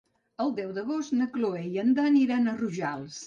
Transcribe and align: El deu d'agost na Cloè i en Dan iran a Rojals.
El 0.45 0.47
deu 0.59 0.71
d'agost 0.77 1.13
na 1.19 1.27
Cloè 1.35 1.61
i 1.77 1.81
en 1.83 1.93
Dan 1.99 2.19
iran 2.25 2.47
a 2.53 2.57
Rojals. 2.65 3.19